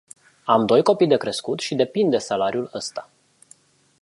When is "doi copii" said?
0.65-1.07